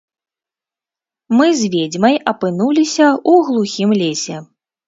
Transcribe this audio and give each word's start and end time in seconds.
Мы 1.37 1.45
з 1.59 1.69
ведзьмай 1.75 2.15
апынуліся 2.33 3.07
ў 3.11 3.33
глухім 3.51 3.89
лесе. 4.01 4.37